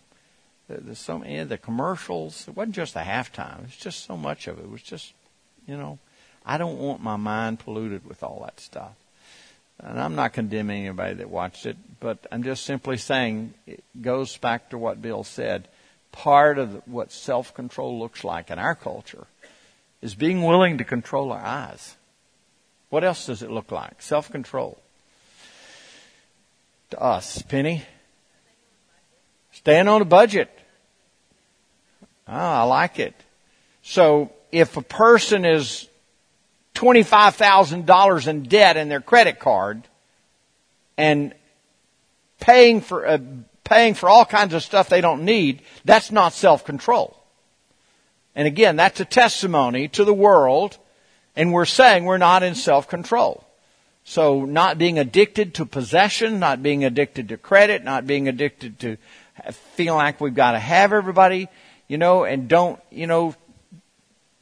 [0.68, 2.48] There's so many of the commercials.
[2.48, 3.64] It wasn't just the halftime.
[3.64, 4.62] It's just so much of it.
[4.62, 5.12] It was just,
[5.66, 5.98] you know,
[6.46, 8.92] I don't want my mind polluted with all that stuff.
[9.78, 14.36] And I'm not condemning anybody that watched it, but I'm just simply saying it goes
[14.36, 15.68] back to what Bill said
[16.12, 19.26] part of what self control looks like in our culture
[20.00, 21.96] is being willing to control our eyes.
[22.90, 24.02] What else does it look like?
[24.02, 24.78] Self control.
[26.90, 27.84] To us, Penny?
[29.52, 30.50] Staying on a budget.
[32.28, 33.14] Ah, I like it.
[33.82, 35.88] So if a person is
[36.74, 39.82] $25,000 in debt in their credit card
[40.96, 41.34] and
[42.40, 43.18] paying for uh,
[43.64, 47.16] paying for all kinds of stuff they don't need, that's not self-control.
[48.34, 50.78] And again, that's a testimony to the world,
[51.36, 53.46] and we're saying we're not in self-control.
[54.04, 58.96] So not being addicted to possession, not being addicted to credit, not being addicted to
[59.74, 61.48] feeling like we've got to have everybody,
[61.88, 63.34] you know, and don't, you know,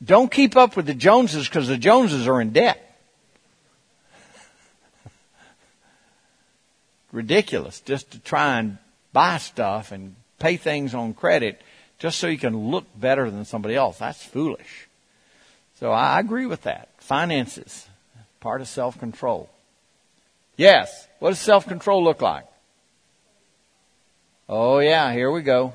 [0.02, 2.98] don't keep up with the Joneses because the Joneses are in debt.
[7.12, 8.78] Ridiculous just to try and
[9.12, 11.60] buy stuff and pay things on credit
[11.98, 13.98] just so you can look better than somebody else.
[13.98, 14.88] That's foolish.
[15.78, 16.88] So I agree with that.
[16.98, 17.88] Finances,
[18.40, 19.48] part of self-control.
[20.56, 21.08] Yes.
[21.18, 22.46] What does self-control look like?
[24.48, 25.74] Oh yeah, here we go.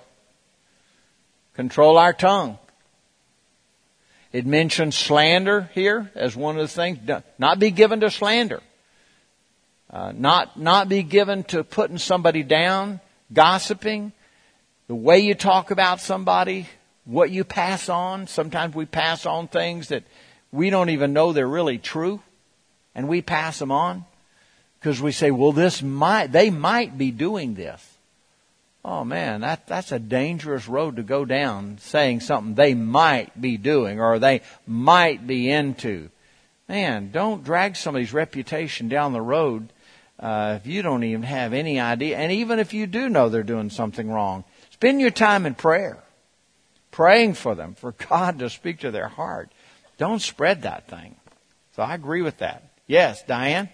[1.56, 2.58] Control our tongue.
[4.34, 7.00] It mentions slander here as one of the things.
[7.40, 8.62] Not be given to slander.
[9.90, 13.00] Uh, not not be given to putting somebody down
[13.36, 14.12] gossiping,
[14.88, 16.68] the way you talk about somebody,
[17.06, 18.26] what you pass on.
[18.26, 20.04] Sometimes we pass on things that
[20.52, 22.22] we don't even know they're really true,
[22.96, 24.06] and we pass them on
[24.80, 27.96] because we say, well, this might, they might be doing this.
[28.84, 33.58] Oh man, that, that's a dangerous road to go down saying something they might be
[33.58, 36.12] doing or they might be into.
[36.70, 39.74] Man, don't drag somebody's reputation down the road
[40.20, 43.44] uh, if you don't even have any idea, and even if you do know they're
[43.44, 46.04] doing something wrong, spend your time in prayer,
[46.92, 49.52] praying for them, for God to speak to their heart.
[49.98, 51.16] Don't spread that thing.
[51.76, 52.64] So I agree with that.
[52.88, 53.70] Yes, Diane?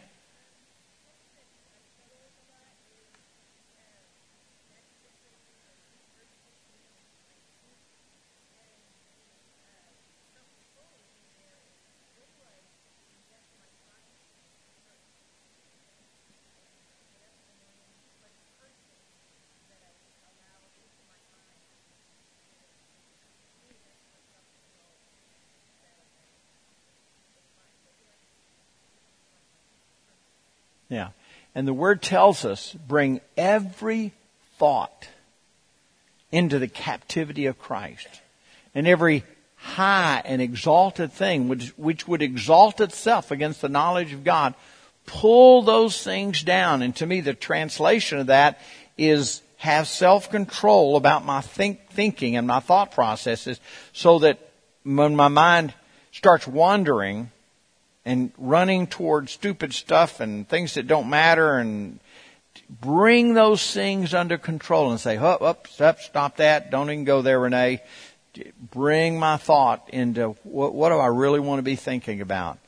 [30.92, 31.10] Yeah.
[31.56, 34.12] And the word tells us bring every
[34.58, 35.08] thought
[36.32, 38.08] into the captivity of Christ.
[38.76, 39.24] And every
[39.56, 44.54] high and exalted thing which, which would exalt itself against the knowledge of God,
[45.06, 46.82] pull those things down.
[46.82, 48.60] And to me, the translation of that
[48.98, 53.60] is have self-control about my think, thinking and my thought processes
[53.94, 54.40] so that
[54.84, 55.74] when my mind
[56.12, 57.32] starts wandering
[58.06, 62.00] and running towards stupid stuff and things that don't matter and
[62.70, 66.72] bring those things under control and say, up, up, stop, stop that.
[66.72, 67.82] Don't even go there, Renee.
[68.72, 72.60] Bring my thought into what, what do I really want to be thinking about?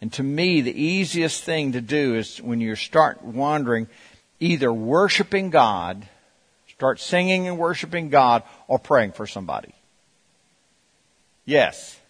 [0.00, 3.86] And to me, the easiest thing to do is when you start wandering,
[4.40, 6.08] either worshiping God,
[6.68, 9.72] start singing and worshiping God, or praying for somebody.
[11.44, 12.00] Yes.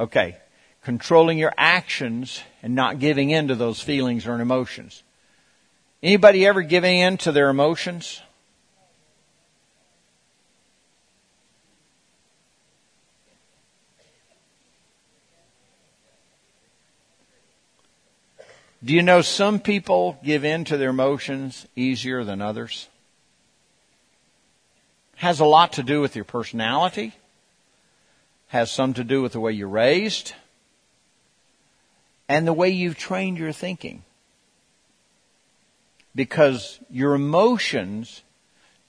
[0.00, 0.38] Okay.
[0.82, 5.02] Controlling your actions and not giving in to those feelings or emotions.
[6.02, 8.22] Anybody ever giving in to their emotions?
[18.82, 22.88] Do you know some people give in to their emotions easier than others?
[25.16, 27.12] Has a lot to do with your personality.
[28.50, 30.34] Has some to do with the way you're raised.
[32.28, 34.04] And the way you've trained your thinking.
[36.14, 38.22] Because your emotions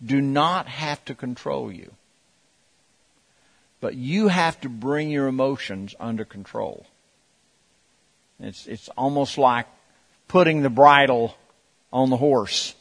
[0.03, 1.93] do not have to control you.
[3.79, 6.85] But you have to bring your emotions under control.
[8.39, 9.67] It's, it's almost like
[10.27, 11.35] putting the bridle
[11.93, 12.73] on the horse.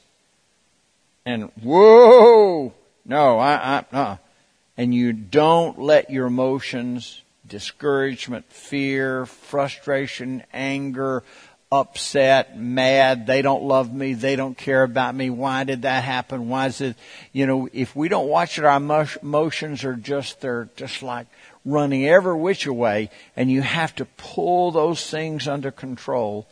[1.27, 2.73] And whoa!
[3.05, 4.17] No, I, I, uh.
[4.81, 11.23] And you don't let your emotions, discouragement, fear, frustration, anger,
[11.71, 16.49] upset, mad, they don't love me, they don't care about me, why did that happen,
[16.49, 16.97] why is it,
[17.31, 18.79] you know, if we don't watch it, our
[19.23, 21.27] emotions are just, they're just like
[21.67, 26.47] running every which way, and you have to pull those things under control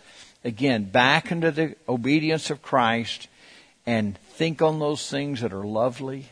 [0.45, 3.27] again, back into the obedience of Christ
[3.87, 6.27] and think on those things that are lovely.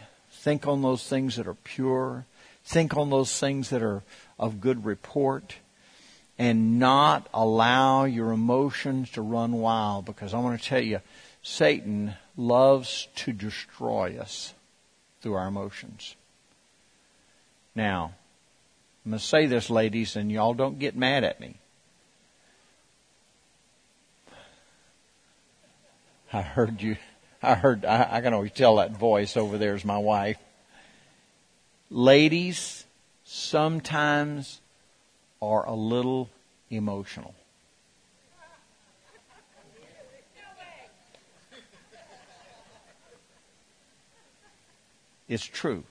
[0.46, 2.24] Think on those things that are pure.
[2.64, 4.04] Think on those things that are
[4.38, 5.56] of good report.
[6.38, 11.00] And not allow your emotions to run wild because I want to tell you,
[11.42, 14.54] Satan loves to destroy us
[15.20, 16.14] through our emotions.
[17.74, 18.14] Now,
[19.04, 21.56] I'm going to say this, ladies, and y'all don't get mad at me.
[26.32, 26.98] I heard you.
[27.42, 30.38] I heard, I, I can always tell that voice over there is my wife.
[31.90, 32.84] Ladies
[33.24, 34.60] sometimes
[35.40, 36.30] are a little
[36.70, 37.34] emotional.
[45.28, 45.82] It's true.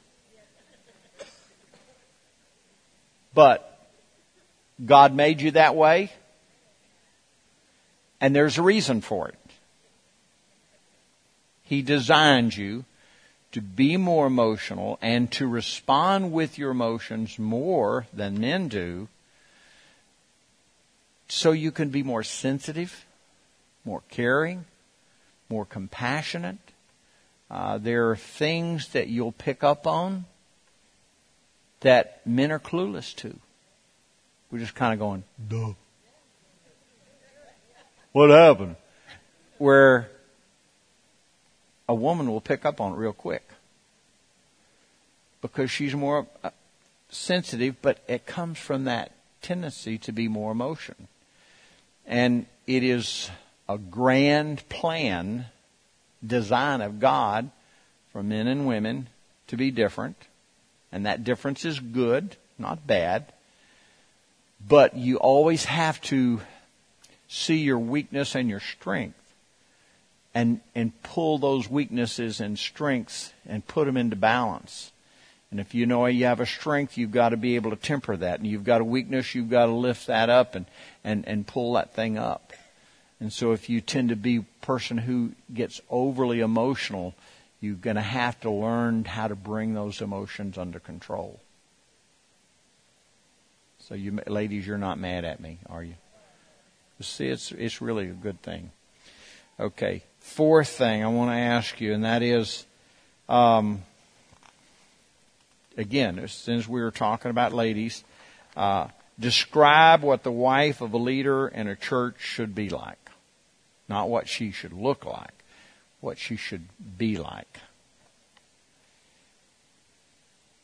[3.33, 3.89] But
[4.83, 6.11] God made you that way,
[8.21, 9.35] and there's a reason for it.
[11.65, 12.85] He designed you
[13.51, 19.07] to be more emotional and to respond with your emotions more than men do
[21.27, 23.05] so you can be more sensitive,
[23.83, 24.65] more caring,
[25.49, 26.57] more compassionate.
[27.49, 30.25] Uh, there are things that you'll pick up on
[31.79, 33.39] that men are clueless to.
[34.51, 35.73] We're just kind of going, duh.
[38.11, 38.75] What happened?
[39.57, 40.09] Where
[41.87, 43.47] a woman will pick up on it real quick
[45.41, 46.49] because she's more uh,
[47.09, 51.07] sensitive, but it comes from that tendency to be more emotion.
[52.07, 53.29] And it is
[53.69, 55.45] a grand plan,
[56.25, 57.51] design of God
[58.11, 59.07] for men and women
[59.47, 60.17] to be different.
[60.91, 63.31] And that difference is good, not bad.
[64.67, 66.41] But you always have to
[67.27, 69.19] see your weakness and your strength
[70.35, 74.91] and, and pull those weaknesses and strengths and put them into balance.
[75.49, 78.17] And if you know you have a strength, you've got to be able to temper
[78.17, 78.39] that.
[78.39, 80.65] And you've got a weakness, you've got to lift that up and,
[81.05, 82.51] and, and pull that thing up.
[83.21, 87.15] And so if you tend to be a person who gets overly emotional,
[87.61, 91.39] you're going to have to learn how to bring those emotions under control.
[93.79, 95.93] So you ladies, you're not mad at me, are you?
[96.99, 98.71] See, it's, it's really a good thing.
[99.57, 102.65] Okay fourth thing I want to ask you, and that is,
[103.29, 103.83] um,
[105.77, 108.03] again, since we were talking about ladies,
[108.55, 108.87] uh,
[109.19, 112.97] Describe what the wife of a leader in a church should be like.
[113.87, 115.43] Not what she should look like,
[116.01, 116.67] what she should
[116.97, 117.59] be like.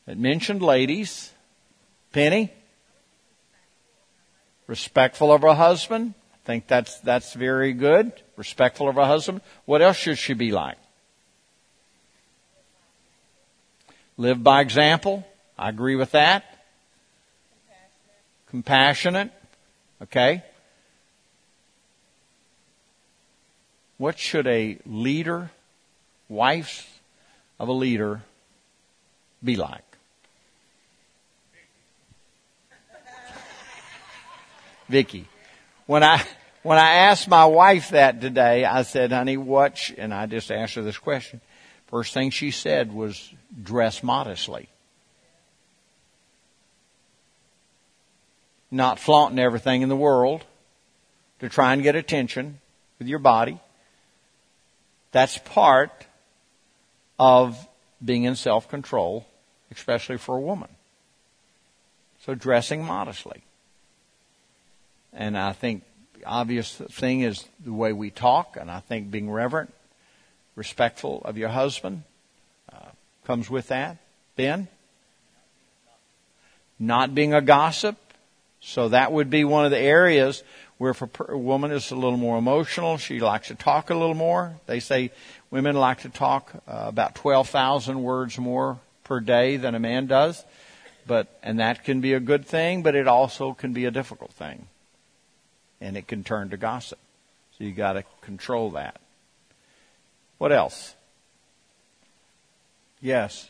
[0.06, 1.32] It mentioned ladies.
[2.12, 2.52] Penny?
[4.66, 6.12] Respectful of her husband.
[6.44, 8.12] Think that's, that's very good.
[8.36, 9.40] Respectful of her husband.
[9.64, 10.76] What else should she be like?
[14.16, 15.26] Live by example.
[15.58, 16.44] I agree with that.
[18.48, 19.30] Compassionate.
[19.30, 19.32] Compassionate.
[20.02, 20.42] Okay.
[23.98, 25.50] What should a leader,
[26.28, 27.00] wife
[27.60, 28.22] of a leader,
[29.44, 29.84] be like?
[34.88, 35.28] Vicky.
[35.86, 36.22] When I
[36.62, 40.74] when I asked my wife that today, I said, "Honey, what?" and I just asked
[40.74, 41.40] her this question.
[41.88, 44.68] First thing she said was, "Dress modestly."
[48.70, 50.44] Not flaunting everything in the world
[51.40, 52.60] to try and get attention
[52.98, 53.60] with your body.
[55.10, 56.06] That's part
[57.18, 57.68] of
[58.02, 59.26] being in self-control,
[59.70, 60.70] especially for a woman.
[62.24, 63.42] So dressing modestly.
[65.12, 65.82] And I think
[66.18, 69.72] the obvious thing is the way we talk, and I think being reverent,
[70.56, 72.02] respectful of your husband
[72.72, 72.90] uh,
[73.26, 73.98] comes with that.
[74.36, 74.68] Ben?
[76.78, 77.96] Not being a gossip.
[78.60, 80.42] So that would be one of the areas
[80.78, 84.14] where if a woman is a little more emotional, she likes to talk a little
[84.14, 84.54] more.
[84.66, 85.10] They say
[85.50, 90.44] women like to talk uh, about 12,000 words more per day than a man does.
[91.06, 94.32] But, and that can be a good thing, but it also can be a difficult
[94.32, 94.68] thing
[95.82, 96.98] and it can turn to gossip.
[97.58, 99.00] So you got to control that.
[100.38, 100.94] What else?
[103.00, 103.48] Yes.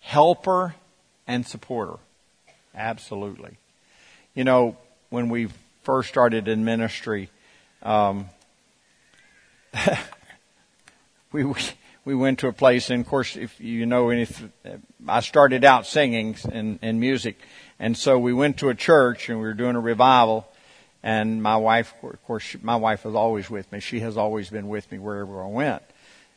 [0.00, 0.74] Helper
[1.26, 1.98] and supporter.
[2.74, 3.56] Absolutely.
[4.34, 4.76] You know,
[5.10, 5.48] when we
[5.84, 7.30] first started in ministry,
[7.82, 8.28] um,
[11.32, 11.54] we we
[12.14, 14.52] went to a place, and of course, if you know anything,
[15.06, 17.38] I started out singing and, and music,
[17.78, 20.46] and so we went to a church and we were doing a revival.
[21.02, 23.78] And my wife, of course, my wife was always with me.
[23.78, 25.82] She has always been with me wherever I went.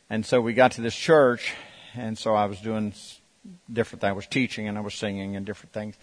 [0.08, 1.52] And so we got to this church,
[1.94, 2.94] and so I was doing
[3.72, 4.04] different.
[4.04, 5.96] I was teaching and I was singing and different things.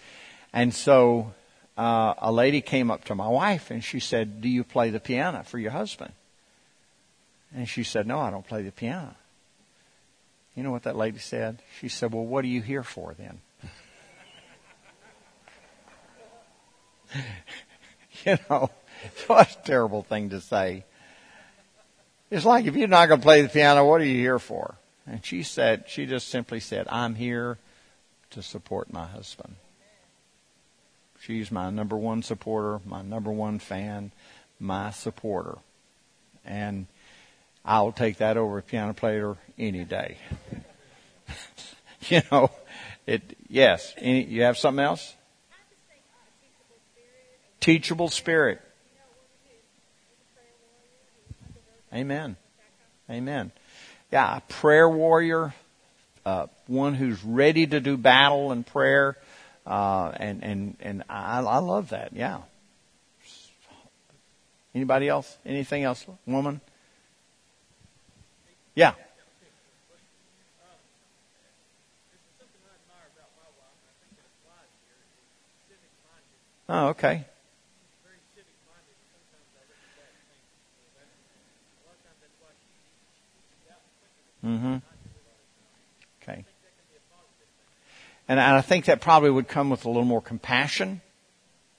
[0.51, 1.33] And so
[1.77, 4.99] uh, a lady came up to my wife and she said, "Do you play the
[4.99, 6.11] piano for your husband?"
[7.55, 9.15] And she said, "No, I don't play the piano."
[10.59, 11.61] You know what that lady said?
[11.79, 13.39] She said, "Well, what are you here for then?"
[18.25, 18.69] you know,
[19.27, 20.83] what a terrible thing to say.
[22.29, 24.75] It's like if you're not going to play the piano, what are you here for?
[25.07, 27.57] And she said, she just simply said, I'm here
[28.31, 29.55] to support my husband.
[31.21, 34.11] She's my number one supporter, my number one fan,
[34.59, 35.59] my supporter.
[36.43, 36.87] And
[37.69, 40.17] I'll take that over a piano player any day.
[42.07, 42.49] you know,
[43.05, 43.93] it, yes.
[43.97, 45.15] Any, you have something else?
[47.59, 48.61] teachable spirit.
[51.93, 52.35] Amen.
[53.09, 53.51] Amen.
[54.11, 55.53] Yeah, a prayer warrior,
[56.25, 59.17] uh, one who's ready to do battle and prayer,
[59.67, 62.13] uh, and and and I, I love that.
[62.13, 62.39] Yeah.
[64.73, 65.37] Anybody else?
[65.45, 66.05] Anything else?
[66.25, 66.61] Woman?
[68.79, 68.93] Yeah.
[76.69, 77.25] Oh, okay.
[84.45, 84.77] Mm-hmm.
[86.23, 86.45] Okay.
[88.29, 91.01] And I think that probably would come with a little more compassion,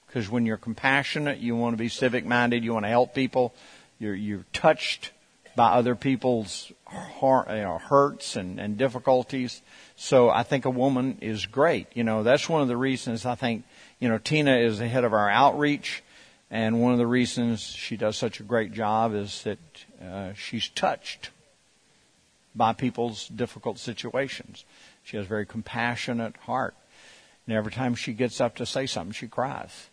[0.07, 3.55] because when you're compassionate, you want to be civic minded, you want to help people,
[3.98, 5.12] you're you're touched
[5.57, 9.62] by other people's hurts and, and difficulties.
[9.96, 11.88] So I think a woman is great.
[11.94, 13.64] You know, that's one of the reasons I think,
[13.98, 16.03] you know, Tina is the head of our outreach.
[16.51, 19.59] And one of the reasons she does such a great job is that
[20.03, 21.30] uh, she's touched
[22.55, 24.64] by people's difficult situations.
[25.05, 26.74] She has a very compassionate heart.
[27.46, 29.88] And every time she gets up to say something, she cries.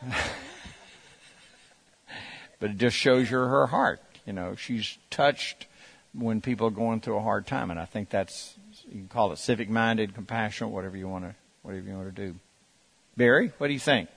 [2.60, 4.00] but it just shows you her heart.
[4.28, 5.66] You know, she's touched
[6.12, 8.54] when people are going through a hard time, and I think that's
[8.84, 12.34] you can call it civic-minded, compassionate, whatever you want to whatever you want to do.
[13.16, 14.10] Barry, what do you think?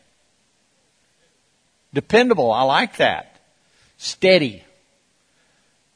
[1.94, 2.52] Dependable.
[2.52, 3.38] I like that.
[3.98, 4.66] Steady.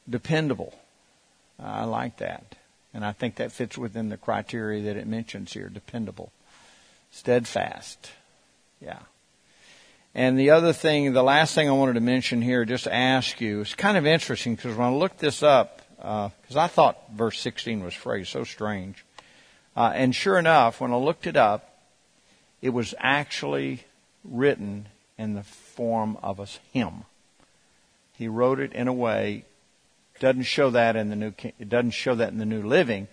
[0.08, 0.72] Dependable.
[1.60, 2.56] I like that.
[2.94, 6.32] And I think that fits within the criteria that it mentions here dependable,
[7.10, 8.12] steadfast.
[8.80, 9.00] Yeah.
[10.16, 13.60] And the other thing, the last thing I wanted to mention here, just ask you,
[13.60, 17.38] it's kind of interesting because when I looked this up, because uh, I thought verse
[17.38, 19.04] 16 was phrased so strange.
[19.76, 21.82] Uh, and sure enough, when I looked it up,
[22.62, 23.84] it was actually
[24.24, 24.88] written
[25.18, 27.04] in the form of a hymn.
[28.14, 29.44] He wrote it in a way
[30.18, 33.08] doesn't show that in the new it doesn't show that in the New Living,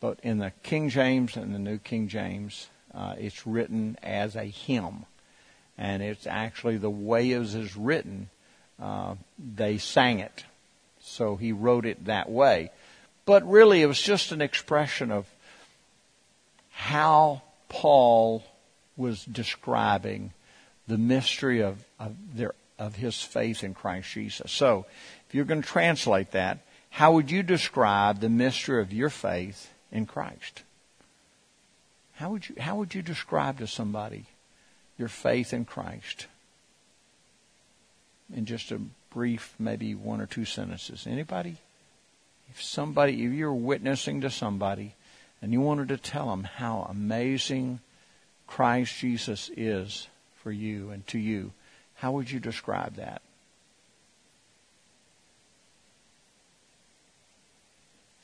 [0.00, 4.42] but in the King James and the New King James, uh, it's written as a
[4.42, 5.06] hymn,
[5.78, 8.28] and it's actually the way it is written.
[8.82, 10.44] Uh, they sang it,
[11.00, 12.70] so he wrote it that way.
[13.24, 15.26] But really, it was just an expression of
[16.70, 18.44] how Paul
[18.96, 20.32] was describing
[20.88, 24.52] the mystery of, of their of his faith in Christ Jesus.
[24.52, 24.86] So,
[25.28, 26.60] if you're going to translate that,
[26.90, 30.62] how would you describe the mystery of your faith in Christ?
[32.14, 34.26] How would you how would you describe to somebody
[34.98, 36.26] your faith in Christ?
[38.34, 38.80] In just a
[39.10, 41.06] brief, maybe one or two sentences.
[41.06, 41.56] Anybody?
[42.50, 44.94] If somebody, if you're witnessing to somebody
[45.40, 47.80] and you wanted to tell them how amazing
[48.46, 50.08] Christ Jesus is
[50.42, 51.52] for you and to you,
[51.96, 53.22] how would you describe that?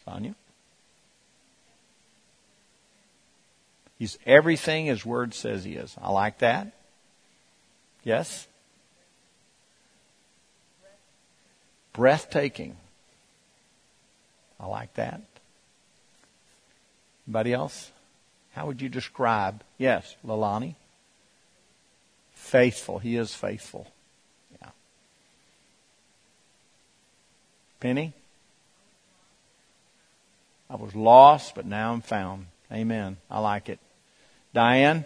[0.05, 0.35] Sonia?
[3.99, 5.95] He's everything his word says he is.
[6.01, 6.73] I like that.
[8.03, 8.47] Yes?
[11.93, 12.77] Breathtaking.
[14.59, 15.21] I like that.
[17.27, 17.91] Anybody else?
[18.53, 19.63] How would you describe?
[19.79, 20.75] Yes, Lalani?
[22.35, 22.99] Faithful.
[22.99, 23.87] He is faithful.
[24.61, 24.71] Yeah.
[27.81, 28.13] Penny?
[30.69, 32.47] I was lost, but now I'm found.
[32.73, 33.17] Amen.
[33.31, 33.79] I like it.
[34.55, 35.05] Diane?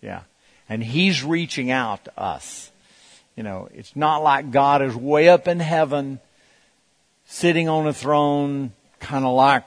[0.00, 0.22] Yeah.
[0.70, 2.70] And He's reaching out to us.
[3.36, 6.20] You know, it's not like God is way up in heaven,
[7.26, 9.64] sitting on a throne, kind of like,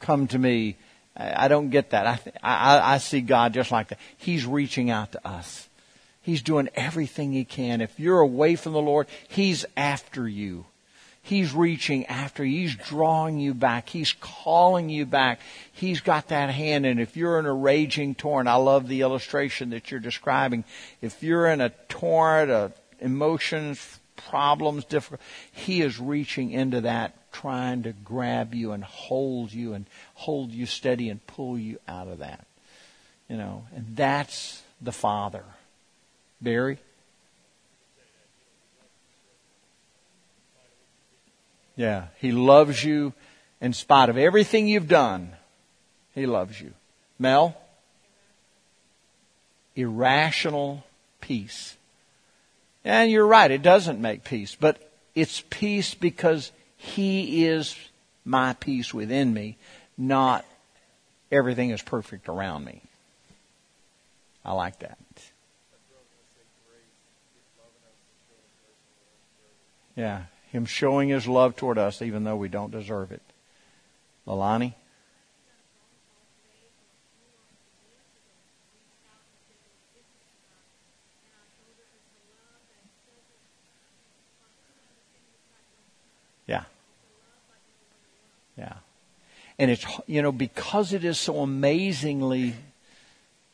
[0.00, 0.76] come to me.
[1.16, 2.06] I don't get that.
[2.06, 4.00] I, I, I see God just like that.
[4.16, 5.68] He's reaching out to us.
[6.22, 7.80] He's doing everything He can.
[7.80, 10.66] If you're away from the Lord, He's after you.
[11.26, 12.44] He's reaching after.
[12.44, 13.88] He's drawing you back.
[13.88, 15.40] He's calling you back.
[15.72, 16.84] He's got that hand.
[16.84, 20.64] And if you're in a raging torrent, I love the illustration that you're describing.
[21.00, 27.84] If you're in a torrent of emotions, problems, difficult, He is reaching into that, trying
[27.84, 32.18] to grab you and hold you and hold you steady and pull you out of
[32.18, 32.46] that.
[33.30, 35.44] You know, and that's the Father.
[36.42, 36.80] Barry?
[41.76, 43.12] Yeah, He loves you
[43.60, 45.32] in spite of everything you've done.
[46.14, 46.72] He loves you.
[47.18, 47.56] Mel?
[49.74, 50.84] Irrational
[51.20, 51.76] peace.
[52.84, 54.78] And you're right, it doesn't make peace, but
[55.14, 57.76] it's peace because He is
[58.24, 59.56] my peace within me,
[59.96, 60.44] not
[61.30, 62.80] everything is perfect around me.
[64.44, 64.98] I like that.
[69.96, 70.22] Yeah,
[70.54, 73.22] him showing His love toward us even though we don't deserve it.
[74.24, 74.74] Lalani?
[86.46, 86.62] Yeah.
[88.56, 88.74] Yeah.
[89.58, 92.54] And it's, you know, because it is so amazingly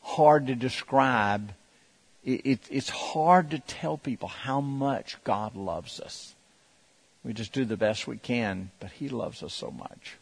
[0.02, 1.54] hard to describe,
[2.22, 6.34] it, it, it's hard to tell people how much God loves us.
[7.22, 10.16] We just do the best we can, but He loves us so much.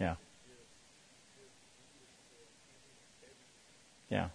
[0.00, 0.14] Yeah.
[4.10, 4.28] Yeah.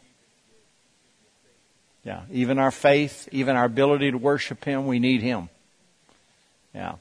[2.04, 2.22] Yeah.
[2.32, 5.50] Even our faith, even our ability to worship Him, we need Him.
[6.74, 6.96] Yeah.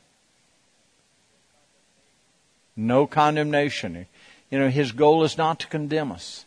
[2.76, 4.06] No condemnation.
[4.50, 6.44] You know, His goal is not to condemn us.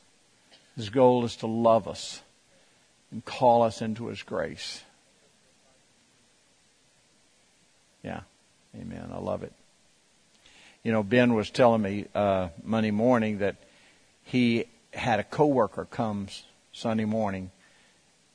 [0.76, 2.22] His goal is to love us
[3.12, 4.84] and call us into His grace.
[8.04, 8.22] Yeah.
[8.80, 9.10] Amen.
[9.14, 9.54] I love it.
[10.84, 13.56] You know, Ben was telling me uh, Monday morning that
[14.24, 16.28] he had a coworker come
[16.72, 17.52] Sunday morning,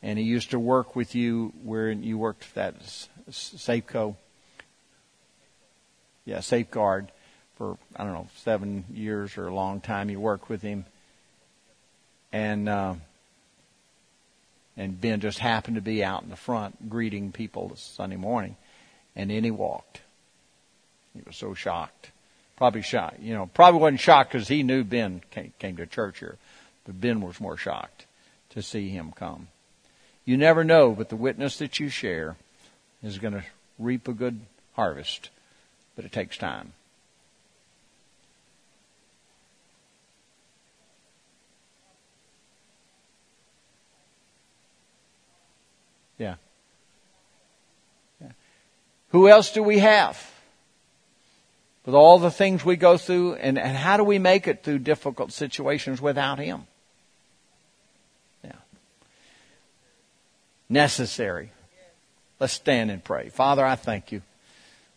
[0.03, 2.75] and he used to work with you where you worked at
[3.31, 4.17] Safeco.
[6.31, 7.11] Yeah, Safeguard
[7.57, 10.11] for I don't know seven years or a long time.
[10.11, 10.85] You worked with him,
[12.33, 12.95] and uh,
[14.77, 18.55] and Ben just happened to be out in the front greeting people this Sunday morning,
[19.17, 20.03] and in he walked.
[21.17, 22.13] He was so shocked.
[22.57, 23.19] Probably shocked.
[23.19, 26.37] You know, probably wasn't shocked because he knew Ben came, came to church here.
[26.85, 28.07] But Ben was more shocked
[28.51, 29.49] to see him come.
[30.25, 32.37] You never know, but the witness that you share
[33.03, 33.43] is going to
[33.81, 34.39] reap a good
[34.75, 35.31] harvest.
[36.01, 36.73] But it takes time.
[46.17, 46.37] Yeah.
[48.19, 48.29] yeah.
[49.11, 50.27] Who else do we have?
[51.85, 54.79] with all the things we go through, and, and how do we make it through
[54.79, 56.67] difficult situations without Him?
[58.43, 58.53] Yeah.
[60.71, 61.53] Necessary.
[62.39, 63.29] Let's stand and pray.
[63.29, 64.23] Father, I thank you.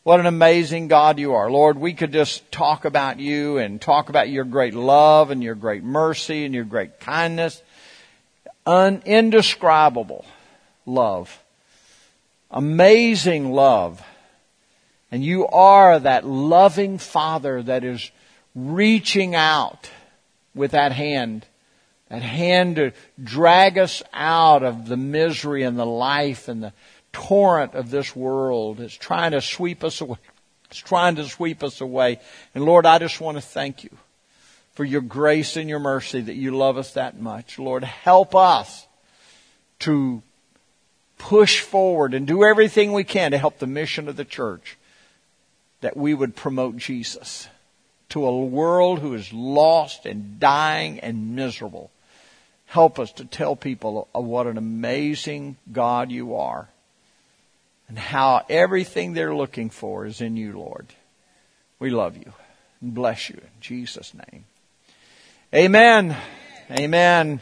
[0.03, 1.49] What an amazing God you are.
[1.49, 5.55] Lord, we could just talk about you and talk about your great love and your
[5.55, 7.61] great mercy and your great kindness.
[8.65, 10.25] Un- indescribable
[10.85, 11.41] love.
[12.51, 14.03] Amazing love
[15.13, 18.09] and you are that loving Father that is
[18.55, 19.91] reaching out
[20.55, 21.45] with that hand,
[22.09, 22.93] that hand to
[23.23, 26.73] drag us out of the misery and the life and the
[27.13, 28.81] torrent of this world.
[28.81, 30.17] It's trying to sweep us away.
[30.69, 32.19] It's trying to sweep us away.
[32.53, 33.91] And Lord, I just want to thank you
[34.73, 37.59] for your grace and your mercy that you love us that much.
[37.59, 38.87] Lord, help us
[39.79, 40.23] to
[41.19, 44.77] push forward and do everything we can to help the mission of the church
[45.81, 47.47] that we would promote Jesus
[48.09, 51.91] to a world who is lost and dying and miserable.
[52.65, 56.69] Help us to tell people of what an amazing God you are
[57.87, 60.87] and how everything they're looking for is in you, Lord.
[61.79, 62.33] We love you
[62.81, 64.45] and bless you in Jesus' name.
[65.53, 66.15] Amen.
[66.71, 67.41] Amen.